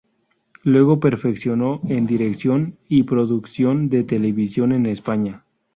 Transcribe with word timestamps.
Luego 0.63 0.99
perfeccionó 0.99 1.79
en 1.87 2.07
dirección 2.07 2.79
y 2.89 3.03
producción 3.03 3.87
de 3.87 4.03
televisión 4.03 4.71
en 4.71 4.87
España. 4.87 5.45